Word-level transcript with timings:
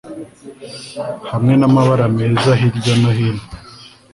hamwe 1.31 1.53
n'amabara 1.59 2.05
meza 2.17 2.51
hirya 2.59 2.93
no 3.01 3.11
hino 3.17 3.43